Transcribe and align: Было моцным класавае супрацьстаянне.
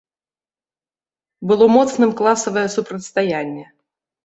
Было 1.51 1.65
моцным 1.77 2.15
класавае 2.23 2.65
супрацьстаянне. 2.79 3.65